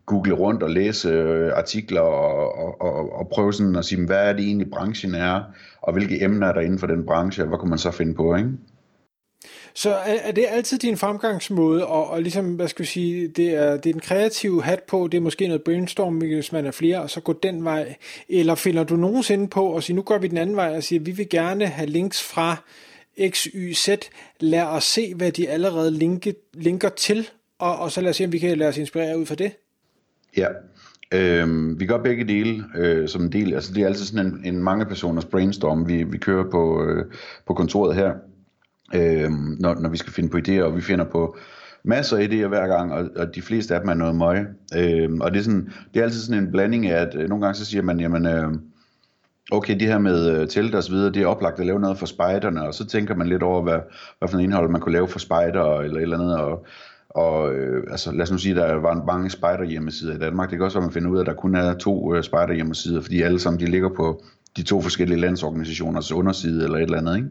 google 0.07 0.35
rundt 0.35 0.63
og 0.63 0.71
læse 0.71 1.09
øh, 1.09 1.53
artikler 1.55 2.01
og, 2.01 2.59
og, 2.59 2.81
og, 2.81 3.13
og 3.13 3.29
prøve 3.29 3.53
sådan 3.53 3.77
at 3.77 3.85
sige, 3.85 4.07
hvad 4.07 4.29
er 4.29 4.33
det 4.33 4.45
egentlig 4.45 4.71
branchen 4.71 5.15
er, 5.15 5.43
og 5.83 5.93
hvilke 5.93 6.23
emner 6.23 6.47
er 6.47 6.53
der 6.53 6.61
inden 6.61 6.79
for 6.79 6.87
den 6.87 7.07
branche, 7.07 7.43
og 7.43 7.49
hvad 7.49 7.59
kunne 7.59 7.71
man 7.71 7.79
så 7.79 7.91
finde 7.91 8.15
på, 8.15 8.37
ikke? 8.37 8.51
Så 9.79 9.91
er, 9.91 10.17
er 10.23 10.33
det 10.33 10.47
altid 10.49 10.79
din 10.79 10.97
fremgangsmåde, 10.97 11.87
og, 11.87 12.11
og 12.11 12.23
ligesom, 12.23 12.55
hvad 12.55 12.69
skal 12.69 12.83
vi 12.83 12.87
sige, 12.87 13.29
det 13.29 13.55
er, 13.55 13.77
det 13.77 13.89
er 13.89 13.93
den 13.93 14.01
kreative 14.01 14.63
hat 14.63 14.83
på, 14.83 15.09
det 15.13 15.19
er 15.19 15.23
måske 15.23 15.47
noget 15.47 15.63
brainstorming, 15.63 16.35
hvis 16.35 16.53
man 16.53 16.67
er 16.67 16.71
flere, 16.71 17.03
og 17.03 17.11
så 17.11 17.21
gå 17.21 17.33
den 17.33 17.65
vej, 17.65 17.95
eller 18.29 18.55
finder 18.55 18.85
du 18.85 18.97
nogensinde 18.97 19.49
på 19.49 19.67
og 19.67 19.83
sige, 19.83 19.97
nu 19.97 20.03
går 20.03 20.19
vi 20.19 20.29
den 20.29 20.39
anden 20.39 20.57
vej, 20.57 20.77
og 20.77 20.83
siger, 20.83 21.01
vi 21.01 21.11
vil 21.11 21.29
gerne 21.29 21.67
have 21.67 21.89
links 21.89 22.23
fra 22.23 22.57
X, 23.29 23.47
Y, 23.55 23.75
Z, 23.75 23.89
lad 24.41 24.63
os 24.63 24.85
se, 24.85 25.15
hvad 25.15 25.33
de 25.33 25.49
allerede 25.49 25.91
linke, 25.91 26.35
linker 26.55 26.89
til, 26.89 27.29
og, 27.59 27.79
og 27.79 27.93
så 27.93 28.01
lad 28.01 28.11
os 28.11 28.17
se, 28.17 28.25
om 28.25 28.33
vi 28.33 28.39
kan 28.39 28.59
lade 28.59 28.69
os 28.69 28.79
inspirere 28.79 29.19
ud 29.19 29.27
fra 29.27 29.35
det. 29.35 29.53
Ja, 30.37 30.47
Øhm, 31.15 31.81
vi 31.81 31.87
gør 31.87 32.03
begge 32.03 32.25
dele 32.25 32.65
øh, 32.77 33.09
som 33.09 33.23
en 33.23 33.33
del. 33.33 33.55
Altså 33.55 33.73
det 33.75 33.83
er 33.83 33.87
altid 33.87 34.05
sådan 34.05 34.27
en, 34.27 34.41
en 34.45 34.63
mange 34.63 34.87
personers 34.87 35.25
brainstorm, 35.25 35.89
vi, 35.89 36.03
vi 36.03 36.19
kører 36.19 36.51
på, 36.51 36.85
øh, 36.85 37.05
på 37.47 37.55
kontoret 37.55 37.97
her 37.97 38.13
øh, 38.95 39.31
når, 39.61 39.75
når 39.75 39.89
vi 39.89 39.97
skal 39.97 40.13
finde 40.13 40.29
på 40.29 40.39
idéer, 40.39 40.63
og 40.63 40.77
vi 40.77 40.81
finder 40.81 41.05
på 41.05 41.37
masser 41.85 42.17
af 42.17 42.27
idéer 42.27 42.47
hver 42.47 42.67
gang, 42.67 42.93
og, 42.93 43.09
og 43.17 43.35
de 43.35 43.43
fleste 43.43 43.75
af 43.75 43.81
dem 43.81 43.89
er 43.89 43.95
noget 43.95 44.15
møg. 44.15 44.47
Øh, 44.77 45.11
og 45.21 45.33
det 45.33 45.39
er, 45.39 45.43
sådan, 45.43 45.73
det 45.95 46.01
er 46.01 46.05
altid 46.05 46.21
sådan 46.21 46.43
en 46.43 46.51
blanding 46.51 46.87
af, 46.87 47.01
at 47.03 47.15
øh, 47.15 47.29
nogle 47.29 47.45
gange 47.45 47.59
så 47.59 47.65
siger 47.65 47.83
man, 47.83 48.01
jamen, 48.01 48.27
øh, 48.27 48.53
okay, 49.51 49.81
det 49.81 49.89
her 49.89 49.99
med 49.99 50.41
øh, 50.41 50.49
telt 50.49 50.75
og 50.75 50.85
så 50.85 50.93
videre, 50.93 51.13
det 51.13 51.23
er 51.23 51.27
oplagt 51.27 51.61
at 51.61 51.67
lave 51.67 51.81
noget 51.81 51.99
for 51.99 52.07
spejderne, 52.07 52.63
og 52.63 52.75
så 52.75 52.87
tænker 52.87 53.15
man 53.15 53.29
lidt 53.29 53.43
over, 53.43 53.63
hvad, 53.63 53.79
hvad 54.19 54.29
for 54.29 54.39
en 54.39 54.45
indhold 54.45 54.71
man 54.71 54.81
kunne 54.81 54.93
lave 54.93 55.09
for 55.09 55.19
spejder, 55.19 55.79
eller 55.81 55.97
et 55.97 56.03
eller 56.03 56.19
andet, 56.19 56.37
og, 56.39 56.67
og 57.11 57.55
øh, 57.55 57.85
altså, 57.91 58.13
lad 58.13 58.23
os 58.23 58.31
nu 58.31 58.39
sige, 58.39 58.55
der 58.55 58.75
var 58.75 59.05
mange 59.07 59.31
spejder 59.31 59.65
hjemmesider 59.65 60.15
i 60.15 60.19
Danmark. 60.19 60.51
Det 60.51 60.59
kan 60.59 60.65
også 60.65 60.79
være, 60.79 60.85
at 60.85 60.89
man 60.89 60.95
finder 60.95 61.11
ud 61.11 61.17
af, 61.17 61.21
at 61.21 61.27
der 61.27 61.35
kun 61.35 61.55
er 61.55 61.75
to 61.75 62.15
øh, 62.15 62.23
spejder 62.23 62.55
hjemmesider, 62.55 63.01
fordi 63.01 63.23
alle 63.23 63.39
sammen 63.39 63.61
de 63.61 63.67
ligger 63.67 63.89
på 63.97 64.23
de 64.57 64.63
to 64.63 64.83
forskellige 64.83 65.21
landsorganisationers 65.21 66.13
underside 66.13 66.65
eller 66.65 66.77
et 66.77 66.83
eller 66.83 66.99
andet. 66.99 67.17
Ikke? 67.17 67.29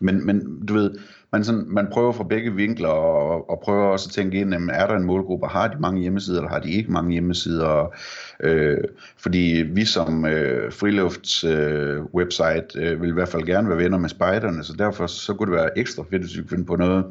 Men, 0.00 0.26
men 0.26 0.66
du 0.66 0.74
ved, 0.74 0.90
man, 1.32 1.44
sådan, 1.44 1.64
man 1.66 1.86
prøver 1.92 2.12
fra 2.12 2.24
begge 2.24 2.54
vinkler 2.54 2.88
og, 2.88 3.50
og 3.50 3.60
prøver 3.64 3.86
også 3.86 4.08
at 4.08 4.12
tænke 4.12 4.38
ind, 4.38 4.52
jamen, 4.52 4.70
er 4.70 4.86
der 4.86 4.96
en 4.96 5.04
målgruppe, 5.04 5.46
har 5.46 5.68
de 5.68 5.80
mange 5.80 6.00
hjemmesider, 6.00 6.38
eller 6.38 6.50
har 6.50 6.58
de 6.58 6.72
ikke 6.72 6.92
mange 6.92 7.12
hjemmesider? 7.12 7.94
Øh, 8.40 8.78
fordi 9.18 9.64
vi 9.72 9.84
som 9.84 10.24
øh, 10.24 10.72
frilufts 10.72 11.44
øh, 11.44 12.02
website 12.14 12.66
øh, 12.76 13.02
vil 13.02 13.08
i 13.08 13.12
hvert 13.12 13.28
fald 13.28 13.42
gerne 13.42 13.68
være 13.68 13.78
venner 13.78 13.98
med 13.98 14.08
spejderne, 14.08 14.64
så 14.64 14.72
derfor 14.78 15.06
så 15.06 15.34
kunne 15.34 15.52
det 15.52 15.60
være 15.60 15.78
ekstra 15.78 16.04
fedt, 16.10 16.22
hvis 16.22 16.36
vi 16.36 16.42
kunne 16.42 16.50
finde 16.50 16.64
på 16.64 16.76
noget, 16.76 17.04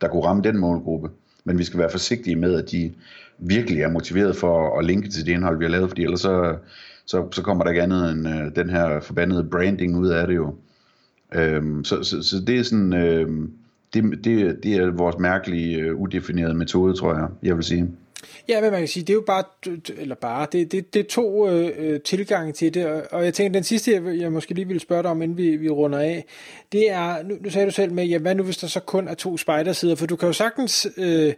der 0.00 0.08
kunne 0.08 0.24
ramme 0.24 0.42
den 0.42 0.58
målgruppe. 0.58 1.10
Men 1.44 1.58
vi 1.58 1.64
skal 1.64 1.78
være 1.80 1.90
forsigtige 1.90 2.36
med, 2.36 2.54
at 2.62 2.70
de 2.70 2.92
virkelig 3.38 3.82
er 3.82 3.90
motiveret 3.90 4.36
for 4.36 4.78
at 4.78 4.84
linke 4.84 5.08
til 5.08 5.26
det 5.26 5.32
indhold, 5.32 5.58
vi 5.58 5.64
har 5.64 5.70
lavet, 5.70 5.88
fordi 5.88 6.02
ellers 6.02 6.20
så, 6.20 6.56
så, 7.06 7.28
så 7.32 7.42
kommer 7.42 7.64
der 7.64 7.70
ikke 7.70 7.82
andet 7.82 8.10
end 8.10 8.28
øh, 8.28 8.56
den 8.56 8.70
her 8.70 9.00
forbandede 9.00 9.48
branding 9.50 9.98
ud 9.98 10.08
af 10.08 10.26
det 10.26 10.36
jo. 10.36 10.54
Øhm, 11.34 11.84
så, 11.84 12.02
så, 12.02 12.22
så 12.22 12.36
det 12.46 12.58
er 12.58 12.62
sådan, 12.62 12.92
øhm, 12.92 13.52
det, 13.94 14.24
det, 14.24 14.62
det 14.62 14.74
er 14.74 14.90
vores 14.90 15.18
mærkelige, 15.18 15.94
uh, 15.94 16.00
udefinerede 16.00 16.54
metode, 16.54 16.94
tror 16.94 17.14
jeg, 17.14 17.28
jeg 17.42 17.56
vil 17.56 17.64
sige. 17.64 17.88
Ja, 18.48 18.60
men 18.60 18.70
man 18.70 18.80
kan 18.80 18.88
sige, 18.88 19.02
det 19.02 19.10
er 19.10 19.14
jo 19.14 19.24
bare, 19.26 19.44
eller 19.98 20.14
bare, 20.14 20.46
det, 20.52 20.72
det, 20.72 20.94
det 20.94 21.00
er 21.00 21.08
to 21.08 21.48
øh, 21.48 21.70
øh 21.78 22.00
tilgange 22.00 22.52
til 22.52 22.74
det, 22.74 22.86
og 23.02 23.24
jeg 23.24 23.34
tænker, 23.34 23.52
den 23.52 23.64
sidste, 23.64 23.92
jeg, 23.92 24.20
jeg 24.20 24.32
måske 24.32 24.54
lige 24.54 24.66
ville 24.66 24.80
spørge 24.80 25.02
dig 25.02 25.10
om, 25.10 25.22
inden 25.22 25.36
vi, 25.36 25.56
vi 25.56 25.68
runder 25.68 25.98
af, 25.98 26.24
det 26.72 26.90
er, 26.90 27.22
nu, 27.22 27.34
nu 27.40 27.50
sagde 27.50 27.66
du 27.66 27.72
selv 27.72 27.92
med, 27.92 28.04
ja, 28.04 28.18
hvad 28.18 28.34
nu 28.34 28.42
hvis 28.42 28.56
der 28.56 28.66
så 28.66 28.80
kun 28.80 29.08
er 29.08 29.14
to 29.14 29.36
spejdersider, 29.36 29.94
for 29.94 30.06
du 30.06 30.16
kan 30.16 30.26
jo 30.26 30.32
sagtens, 30.32 30.86
øh, 30.96 31.32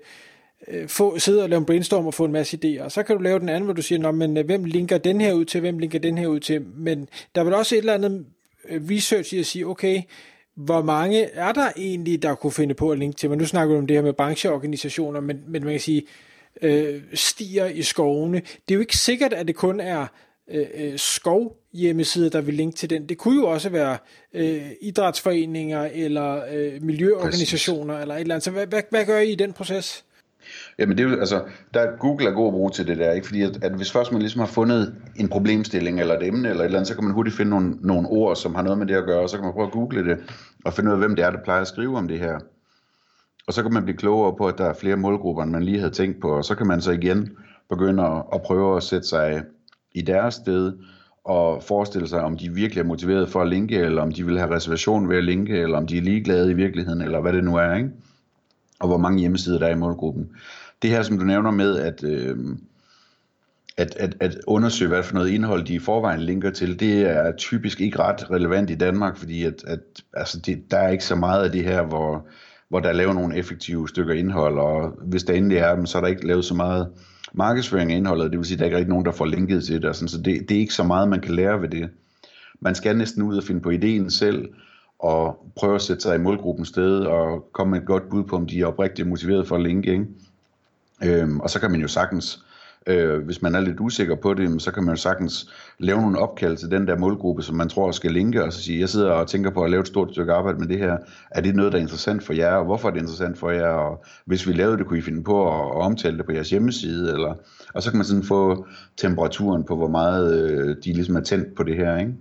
øh 0.68 0.88
få, 0.88 1.18
sidde 1.18 1.42
og 1.42 1.48
lave 1.48 1.58
en 1.58 1.64
brainstorm 1.64 2.06
og 2.06 2.14
få 2.14 2.24
en 2.24 2.32
masse 2.32 2.58
idéer. 2.64 2.82
Og 2.82 2.92
så 2.92 3.02
kan 3.02 3.16
du 3.16 3.22
lave 3.22 3.38
den 3.38 3.48
anden, 3.48 3.64
hvor 3.64 3.74
du 3.74 3.82
siger, 3.82 3.98
Nå, 3.98 4.10
men 4.10 4.46
hvem 4.46 4.64
linker 4.64 4.98
den 4.98 5.20
her 5.20 5.32
ud 5.32 5.44
til, 5.44 5.60
hvem 5.60 5.78
linker 5.78 5.98
den 5.98 6.18
her 6.18 6.26
ud 6.26 6.40
til. 6.40 6.62
Men 6.76 7.08
der 7.34 7.40
er 7.40 7.44
vel 7.44 7.54
også 7.54 7.74
et 7.74 7.78
eller 7.78 7.94
andet 7.94 8.24
research 8.70 9.34
i 9.34 9.38
at 9.38 9.46
sige, 9.46 9.66
okay, 9.66 10.02
hvor 10.54 10.82
mange 10.82 11.24
er 11.24 11.52
der 11.52 11.70
egentlig, 11.76 12.22
der 12.22 12.34
kunne 12.34 12.52
finde 12.52 12.74
på 12.74 12.90
at 12.90 12.98
linke 12.98 13.16
til? 13.16 13.30
Men 13.30 13.38
nu 13.38 13.46
snakker 13.46 13.74
du 13.74 13.78
om 13.78 13.86
det 13.86 13.96
her 13.96 14.02
med 14.02 14.12
brancheorganisationer, 14.12 15.20
men, 15.20 15.40
men 15.46 15.64
man 15.64 15.72
kan 15.72 15.80
sige, 15.80 16.02
øh, 16.62 17.02
stiger 17.14 17.66
i 17.66 17.82
skovene. 17.82 18.38
Det 18.38 18.70
er 18.70 18.74
jo 18.74 18.80
ikke 18.80 18.96
sikkert, 18.96 19.32
at 19.32 19.46
det 19.46 19.56
kun 19.56 19.80
er 19.80 20.06
øh, 20.50 20.66
øh, 20.74 20.98
skov 20.98 21.56
hjemmesider, 21.72 22.30
der 22.30 22.40
vil 22.40 22.54
linke 22.54 22.76
til 22.76 22.90
den. 22.90 23.08
Det 23.08 23.18
kunne 23.18 23.36
jo 23.40 23.48
også 23.48 23.68
være 23.68 23.98
øh, 24.34 24.70
idrætsforeninger 24.80 25.90
eller 25.92 26.44
øh, 26.52 26.82
miljøorganisationer 26.82 27.94
Præcis. 27.94 28.02
eller 28.02 28.14
et 28.14 28.20
eller 28.20 28.34
andet. 28.34 28.44
Så 28.44 28.50
hvad, 28.50 28.66
hvad, 28.66 28.82
hvad 28.90 29.06
gør 29.06 29.18
I 29.18 29.32
i 29.32 29.34
den 29.34 29.52
proces? 29.52 30.04
Jamen 30.78 30.98
det 30.98 31.12
er 31.12 31.16
altså, 31.20 31.42
der 31.74 31.96
Google 31.98 32.28
er 32.28 32.32
god 32.32 32.46
at 32.46 32.52
bruge 32.52 32.70
til 32.70 32.86
det 32.86 32.98
der, 32.98 33.12
ikke? 33.12 33.26
fordi 33.26 33.42
at, 33.42 33.64
at 33.64 33.72
hvis 33.72 33.92
først 33.92 34.12
man 34.12 34.20
ligesom 34.20 34.40
har 34.40 34.46
fundet 34.46 34.94
en 35.16 35.28
problemstilling 35.28 36.00
eller 36.00 36.16
et 36.18 36.26
emne 36.26 36.48
eller 36.48 36.60
et 36.60 36.64
eller 36.64 36.78
andet, 36.78 36.88
så 36.88 36.94
kan 36.94 37.04
man 37.04 37.12
hurtigt 37.12 37.36
finde 37.36 37.50
nogle, 37.50 37.76
nogle 37.80 38.08
ord, 38.08 38.36
som 38.36 38.54
har 38.54 38.62
noget 38.62 38.78
med 38.78 38.86
det 38.86 38.94
at 38.94 39.04
gøre, 39.04 39.20
og 39.20 39.30
så 39.30 39.36
kan 39.36 39.44
man 39.44 39.52
prøve 39.52 39.66
at 39.66 39.72
google 39.72 40.04
det, 40.04 40.18
og 40.64 40.72
finde 40.72 40.90
ud 40.90 40.92
af, 40.92 40.98
hvem 40.98 41.16
det 41.16 41.24
er, 41.24 41.30
der 41.30 41.42
plejer 41.44 41.60
at 41.60 41.68
skrive 41.68 41.96
om 41.98 42.08
det 42.08 42.18
her. 42.18 42.38
Og 43.46 43.52
så 43.52 43.62
kan 43.62 43.72
man 43.72 43.84
blive 43.84 43.96
klogere 43.96 44.36
på, 44.36 44.46
at 44.46 44.58
der 44.58 44.64
er 44.64 44.74
flere 44.74 44.96
målgrupper, 44.96 45.42
end 45.42 45.50
man 45.50 45.62
lige 45.62 45.78
havde 45.78 45.92
tænkt 45.92 46.20
på, 46.20 46.28
og 46.28 46.44
så 46.44 46.54
kan 46.54 46.66
man 46.66 46.80
så 46.80 46.92
igen 46.92 47.36
begynde 47.70 48.02
at, 48.02 48.22
at 48.32 48.42
prøve 48.42 48.76
at 48.76 48.82
sætte 48.82 49.08
sig 49.08 49.42
i 49.92 50.02
deres 50.02 50.34
sted, 50.34 50.72
og 51.24 51.62
forestille 51.62 52.08
sig, 52.08 52.20
om 52.20 52.36
de 52.36 52.54
virkelig 52.54 52.80
er 52.80 52.86
motiveret 52.86 53.28
for 53.28 53.42
at 53.42 53.48
linke, 53.48 53.76
eller 53.76 54.02
om 54.02 54.12
de 54.12 54.24
vil 54.26 54.38
have 54.38 54.54
reservation 54.54 55.08
ved 55.08 55.16
at 55.16 55.24
linke, 55.24 55.58
eller 55.58 55.76
om 55.76 55.86
de 55.86 55.98
er 55.98 56.02
ligeglade 56.02 56.50
i 56.50 56.54
virkeligheden, 56.54 57.02
eller 57.02 57.20
hvad 57.20 57.32
det 57.32 57.44
nu 57.44 57.56
er, 57.56 57.74
ikke? 57.74 57.90
Og 58.80 58.88
hvor 58.88 58.98
mange 58.98 59.20
hjemmesider 59.20 59.58
der 59.58 59.66
er 59.66 59.74
i 59.74 59.78
målgruppen. 59.78 60.30
Det 60.82 60.90
her, 60.90 61.02
som 61.02 61.18
du 61.18 61.24
nævner 61.24 61.50
med, 61.50 61.78
at, 61.78 62.04
øh, 62.04 62.36
at, 63.76 63.96
at, 63.96 64.16
at 64.20 64.36
undersøge, 64.46 64.88
hvad 64.88 65.02
for 65.02 65.14
noget 65.14 65.30
indhold 65.30 65.64
de 65.64 65.74
i 65.74 65.78
forvejen 65.78 66.20
linker 66.20 66.50
til, 66.50 66.80
det 66.80 67.00
er 67.10 67.32
typisk 67.36 67.80
ikke 67.80 67.98
ret 67.98 68.30
relevant 68.30 68.70
i 68.70 68.74
Danmark, 68.74 69.16
fordi 69.16 69.44
at, 69.44 69.64
at, 69.66 69.80
altså 70.12 70.40
det, 70.40 70.70
der 70.70 70.78
er 70.78 70.88
ikke 70.88 71.04
så 71.04 71.14
meget 71.14 71.44
af 71.44 71.52
det 71.52 71.64
her, 71.64 71.82
hvor, 71.82 72.26
hvor 72.68 72.80
der 72.80 72.88
er 72.88 72.92
lavet 72.92 73.14
nogle 73.14 73.36
effektive 73.36 73.88
stykker 73.88 74.14
indhold, 74.14 74.58
og 74.58 74.98
hvis 75.02 75.24
der 75.24 75.34
endelig 75.34 75.58
er 75.58 75.76
dem, 75.76 75.86
så 75.86 75.98
er 75.98 76.02
der 76.02 76.08
ikke 76.08 76.26
lavet 76.26 76.44
så 76.44 76.54
meget 76.54 76.88
markedsføring 77.32 77.92
af 77.92 77.96
indholdet, 77.96 78.30
det 78.30 78.38
vil 78.38 78.46
sige, 78.46 78.54
at 78.54 78.58
der 78.58 78.64
er 78.64 78.66
ikke 78.66 78.76
rigtig 78.76 78.90
nogen, 78.90 79.04
der 79.04 79.12
får 79.12 79.24
linket 79.24 79.64
til 79.64 79.82
det, 79.82 79.84
og 79.84 79.94
sådan, 79.94 80.08
så 80.08 80.18
det, 80.18 80.48
det 80.48 80.54
er 80.54 80.60
ikke 80.60 80.74
så 80.74 80.82
meget, 80.84 81.08
man 81.08 81.20
kan 81.20 81.34
lære 81.34 81.62
ved 81.62 81.68
det. 81.68 81.88
Man 82.60 82.74
skal 82.74 82.96
næsten 82.96 83.22
ud 83.22 83.36
og 83.36 83.44
finde 83.44 83.60
på 83.60 83.70
ideen 83.70 84.10
selv, 84.10 84.48
og 85.04 85.46
prøve 85.56 85.74
at 85.74 85.82
sætte 85.82 86.02
sig 86.02 86.14
i 86.14 86.18
målgruppens 86.18 86.68
sted, 86.68 87.00
og 87.00 87.48
komme 87.52 87.70
med 87.70 87.80
et 87.80 87.86
godt 87.86 88.08
bud 88.10 88.24
på, 88.24 88.36
om 88.36 88.46
de 88.46 88.60
er 88.60 88.66
oprigtigt 88.66 89.08
motiveret 89.08 89.48
for 89.48 89.56
at 89.56 89.62
linke. 89.62 89.92
Ikke? 89.92 90.06
Øhm, 91.04 91.40
og 91.40 91.50
så 91.50 91.60
kan 91.60 91.70
man 91.70 91.80
jo 91.80 91.88
sagtens, 91.88 92.44
øh, 92.86 93.24
hvis 93.24 93.42
man 93.42 93.54
er 93.54 93.60
lidt 93.60 93.80
usikker 93.80 94.14
på 94.14 94.34
det, 94.34 94.62
så 94.62 94.70
kan 94.70 94.84
man 94.84 94.94
jo 94.94 95.00
sagtens 95.00 95.50
lave 95.78 96.00
nogle 96.00 96.18
opkald 96.18 96.56
til 96.56 96.70
den 96.70 96.86
der 96.86 96.98
målgruppe, 96.98 97.42
som 97.42 97.56
man 97.56 97.68
tror 97.68 97.90
skal 97.90 98.12
linke, 98.12 98.44
og 98.44 98.52
så 98.52 98.62
sige, 98.62 98.80
jeg 98.80 98.88
sidder 98.88 99.10
og 99.10 99.28
tænker 99.28 99.50
på 99.50 99.64
at 99.64 99.70
lave 99.70 99.80
et 99.80 99.86
stort 99.86 100.10
stykke 100.10 100.32
arbejde 100.32 100.58
med 100.58 100.68
det 100.68 100.78
her. 100.78 100.96
Er 101.30 101.40
det 101.40 101.56
noget, 101.56 101.72
der 101.72 101.78
er 101.78 101.82
interessant 101.82 102.22
for 102.22 102.32
jer, 102.32 102.54
og 102.54 102.64
hvorfor 102.64 102.88
er 102.88 102.92
det 102.92 103.00
interessant 103.00 103.38
for 103.38 103.50
jer? 103.50 103.68
Og 103.68 104.04
hvis 104.26 104.48
vi 104.48 104.52
lavede 104.52 104.78
det, 104.78 104.86
kunne 104.86 104.98
I 104.98 105.02
finde 105.02 105.24
på 105.24 105.48
at, 105.48 105.76
at 105.76 105.82
omtale 105.82 106.18
det 106.18 106.26
på 106.26 106.32
jeres 106.32 106.50
hjemmeside? 106.50 107.12
Eller, 107.12 107.34
og 107.74 107.82
så 107.82 107.90
kan 107.90 107.98
man 107.98 108.06
sådan 108.06 108.22
få 108.22 108.66
temperaturen 108.96 109.64
på, 109.64 109.76
hvor 109.76 109.88
meget 109.88 110.50
øh, 110.50 110.76
de 110.84 110.92
ligesom 110.92 111.16
er 111.16 111.20
tændt 111.20 111.54
på 111.54 111.62
det 111.62 111.76
her, 111.76 111.96
ikke? 111.96 112.12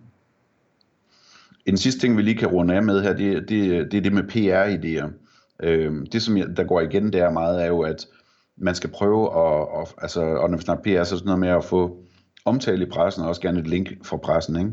En 1.65 1.77
sidste 1.77 2.01
ting, 2.01 2.17
vi 2.17 2.21
lige 2.21 2.37
kan 2.37 2.47
runde 2.47 2.75
af 2.75 2.83
med 2.83 3.01
her, 3.01 3.13
det, 3.13 3.49
det, 3.49 3.91
det 3.91 3.97
er 3.97 4.01
det 4.01 4.13
med 4.13 4.23
PR-idéer. 4.23 5.09
Øh, 5.63 6.05
det, 6.11 6.21
som 6.21 6.37
jeg, 6.37 6.57
der 6.57 6.63
går 6.63 6.81
igen 6.81 7.13
der 7.13 7.31
meget, 7.31 7.63
er 7.63 7.67
jo, 7.67 7.81
at 7.81 8.07
man 8.57 8.75
skal 8.75 8.89
prøve 8.89 9.25
at, 9.25 9.67
at 9.81 9.93
altså, 9.97 10.21
og 10.21 10.49
når 10.49 10.57
vi 10.57 10.63
snakker 10.63 10.83
PR, 10.83 11.03
så 11.03 11.15
er 11.15 11.17
sådan 11.17 11.25
noget 11.25 11.39
med 11.39 11.49
at 11.49 11.63
få 11.63 12.03
omtale 12.45 12.85
i 12.85 12.89
pressen, 12.89 13.23
og 13.23 13.29
også 13.29 13.41
gerne 13.41 13.59
et 13.59 13.67
link 13.67 14.05
fra 14.05 14.17
pressen, 14.17 14.55
ikke? 14.55 14.71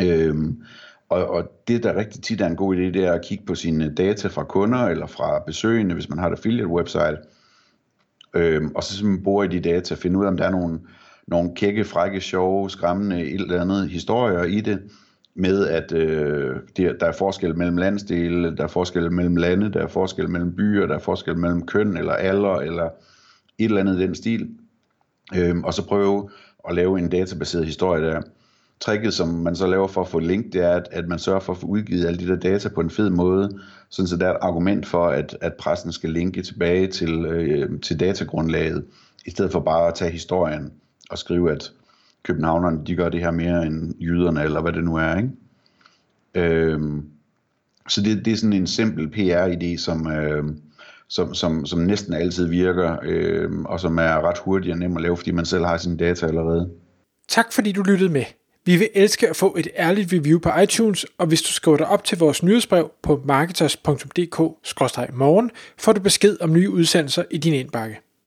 Øhm, 0.00 0.62
og, 1.08 1.26
og 1.26 1.50
det, 1.68 1.82
der 1.82 1.96
rigtig 1.96 2.22
tit 2.22 2.40
er 2.40 2.46
en 2.46 2.56
god 2.56 2.76
idé, 2.76 2.80
det 2.80 2.96
er 2.96 3.12
at 3.12 3.24
kigge 3.24 3.46
på 3.46 3.54
sine 3.54 3.94
data 3.94 4.28
fra 4.28 4.44
kunder, 4.44 4.78
eller 4.78 5.06
fra 5.06 5.42
besøgende, 5.46 5.94
hvis 5.94 6.08
man 6.08 6.18
har 6.18 6.26
et 6.26 6.32
affiliate 6.32 6.68
website, 6.68 7.18
øhm, 8.34 8.72
og 8.74 8.84
så 8.84 8.96
simpelthen 8.96 9.24
bruge 9.24 9.46
i 9.46 9.48
de 9.48 9.60
data, 9.60 9.94
finde 9.94 10.18
ud 10.18 10.24
af, 10.24 10.28
om 10.28 10.36
der 10.36 10.44
er 10.44 10.50
nogle, 10.50 10.80
nogle 11.26 11.54
kække, 11.54 11.84
frække, 11.84 12.20
sjove, 12.20 12.70
skræmmende, 12.70 13.24
et 13.24 13.40
eller 13.40 13.60
andet 13.60 13.90
historier 13.90 14.42
i 14.42 14.60
det, 14.60 14.82
med 15.36 15.66
at 15.66 15.92
øh, 15.92 16.56
der, 16.76 16.92
der 16.92 17.06
er 17.06 17.12
forskel 17.12 17.56
mellem 17.56 17.76
landsdele, 17.76 18.56
der 18.56 18.64
er 18.64 18.68
forskel 18.68 19.12
mellem 19.12 19.36
lande, 19.36 19.72
der 19.72 19.80
er 19.80 19.86
forskel 19.86 20.30
mellem 20.30 20.56
byer, 20.56 20.86
der 20.86 20.94
er 20.94 20.98
forskel 20.98 21.38
mellem 21.38 21.66
køn 21.66 21.96
eller 21.96 22.12
alder, 22.12 22.54
eller 22.54 22.84
et 23.58 23.64
eller 23.64 23.80
andet 23.80 24.00
i 24.00 24.02
den 24.02 24.14
stil. 24.14 24.48
Øh, 25.36 25.56
og 25.64 25.74
så 25.74 25.86
prøve 25.86 26.30
at 26.68 26.74
lave 26.74 26.98
en 26.98 27.08
databaseret 27.08 27.66
historie 27.66 28.06
der. 28.06 28.22
Tricket, 28.80 29.14
som 29.14 29.28
man 29.28 29.56
så 29.56 29.66
laver 29.66 29.88
for 29.88 30.00
at 30.00 30.08
få 30.08 30.18
link, 30.18 30.52
det 30.52 30.64
er, 30.64 30.72
at, 30.72 30.88
at 30.90 31.08
man 31.08 31.18
sørger 31.18 31.40
for 31.40 31.52
at 31.52 31.58
få 31.58 31.66
udgivet 31.66 32.06
alle 32.06 32.18
de 32.18 32.28
der 32.28 32.36
data 32.36 32.68
på 32.68 32.80
en 32.80 32.90
fed 32.90 33.10
måde, 33.10 33.60
sådan 33.90 34.06
så 34.06 34.16
der 34.16 34.26
er 34.26 34.30
et 34.30 34.38
argument 34.40 34.86
for, 34.86 35.06
at, 35.06 35.38
at 35.40 35.54
pressen 35.54 35.92
skal 35.92 36.10
linke 36.10 36.42
tilbage 36.42 36.86
til, 36.86 37.24
øh, 37.24 37.80
til 37.80 38.00
datagrundlaget, 38.00 38.84
i 39.26 39.30
stedet 39.30 39.52
for 39.52 39.60
bare 39.60 39.88
at 39.88 39.94
tage 39.94 40.10
historien 40.10 40.72
og 41.10 41.18
skrive, 41.18 41.52
at 41.52 41.72
københavnerne, 42.26 42.80
de 42.86 42.96
gør 42.96 43.08
det 43.08 43.20
her 43.20 43.30
mere 43.30 43.66
end 43.66 43.94
jyderne, 44.00 44.42
eller 44.42 44.60
hvad 44.60 44.72
det 44.72 44.84
nu 44.84 44.96
er, 44.96 45.16
ikke? 45.16 45.30
Øhm, 46.34 47.04
så 47.88 48.00
det, 48.00 48.24
det 48.24 48.32
er 48.32 48.36
sådan 48.36 48.52
en 48.52 48.66
simpel 48.66 49.06
PR-idé, 49.06 49.76
som, 49.76 50.06
øh, 50.06 50.44
som, 51.08 51.34
som, 51.34 51.66
som 51.66 51.78
næsten 51.78 52.14
altid 52.14 52.48
virker, 52.48 52.96
øh, 53.02 53.50
og 53.64 53.80
som 53.80 53.98
er 53.98 54.28
ret 54.28 54.38
hurtig 54.38 54.72
og 54.72 54.78
nem 54.78 54.96
at 54.96 55.02
lave, 55.02 55.16
fordi 55.16 55.30
man 55.30 55.44
selv 55.44 55.64
har 55.64 55.76
sine 55.76 55.96
data 55.96 56.26
allerede. 56.26 56.70
Tak 57.28 57.52
fordi 57.52 57.72
du 57.72 57.82
lyttede 57.82 58.12
med. 58.12 58.24
Vi 58.64 58.76
vil 58.76 58.88
elske 58.94 59.28
at 59.28 59.36
få 59.36 59.56
et 59.58 59.68
ærligt 59.76 60.12
review 60.12 60.38
på 60.38 60.50
iTunes, 60.62 61.06
og 61.18 61.26
hvis 61.26 61.42
du 61.42 61.52
skriver 61.52 61.76
dig 61.76 61.88
op 61.88 62.04
til 62.04 62.18
vores 62.18 62.42
nyhedsbrev 62.42 62.90
på 63.02 63.22
marketers.dk-morgen, 63.24 65.50
får 65.78 65.92
du 65.92 66.00
besked 66.00 66.36
om 66.40 66.52
nye 66.52 66.70
udsendelser 66.70 67.24
i 67.30 67.38
din 67.38 67.54
indbakke. 67.54 68.05